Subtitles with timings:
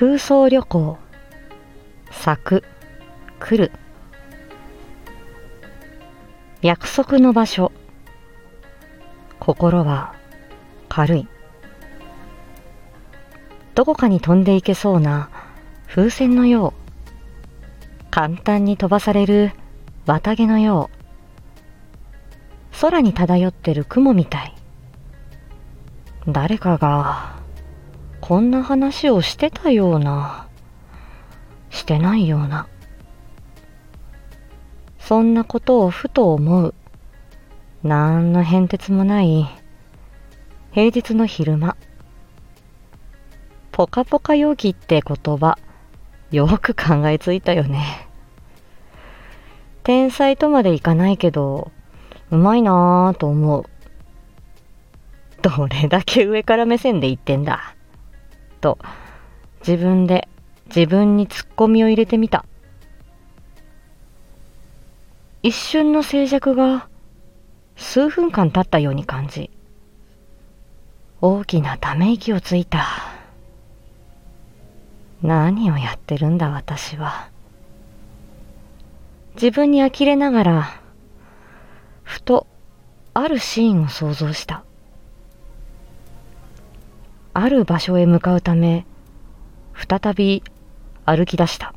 [0.00, 0.96] 空想旅行。
[2.10, 2.64] 咲く
[3.38, 3.70] 来る。
[6.62, 7.70] 約束の場所。
[9.38, 10.14] 心は
[10.88, 11.28] 軽い。
[13.74, 15.28] どこかに飛んでいけそうな
[15.86, 18.04] 風船のよう。
[18.10, 19.52] 簡単に飛ばされる
[20.06, 20.88] 綿毛のよ
[22.74, 22.80] う。
[22.80, 24.54] 空に漂ってる雲みたい。
[26.26, 27.39] 誰かが
[28.30, 30.46] こんな話をしてたような。
[31.68, 32.68] してないような。
[35.00, 36.72] そんなことをふと思う。
[37.82, 39.48] なんの変哲もない。
[40.70, 41.76] 平日の昼間。
[43.72, 45.58] ポカポカ陽気って言葉。
[46.30, 48.08] よく考えついたよね。
[49.82, 51.72] 天才とまでいかないけど
[52.30, 53.64] うまいなぁと思う。
[55.42, 57.74] どれだけ上から目線で言ってんだ。
[58.60, 58.78] と
[59.66, 60.28] 自分で
[60.66, 62.44] 自分にツッコミを入れてみた。
[65.42, 66.88] 一瞬の静寂が
[67.76, 69.50] 数分間経ったように感じ
[71.22, 72.86] 大きなため息をついた。
[75.22, 77.28] 何をやってるんだ私は。
[79.34, 80.80] 自分に呆れながら
[82.02, 82.46] ふと
[83.14, 84.64] あるシーンを想像した。
[87.42, 88.84] ある場所へ向かうため
[89.74, 90.42] 再び
[91.06, 91.74] 歩き出した。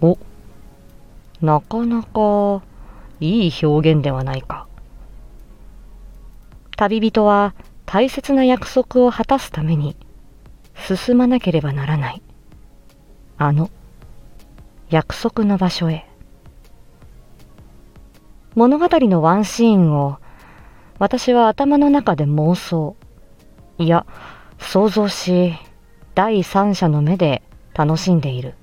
[0.00, 0.16] お
[1.42, 2.62] なかなか
[3.18, 4.68] いい表現ではないか。
[6.76, 9.96] 旅人は大切な約束を果たすために
[10.76, 12.22] 進まなければならない。
[13.36, 13.68] あの
[14.90, 16.08] 約束の場所へ。
[18.54, 20.18] 物語のワンシーンを
[21.00, 22.94] 私は頭の中で妄想。
[23.78, 24.06] いや
[24.58, 25.54] 想像し
[26.14, 27.42] 第三者の目で
[27.74, 28.54] 楽しんでいる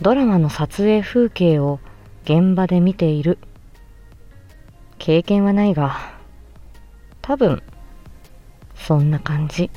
[0.00, 1.80] ドラマの撮影風景を
[2.24, 3.38] 現場で見ている
[4.98, 5.98] 経験はないが
[7.20, 7.62] 多分
[8.74, 9.70] そんな感じ。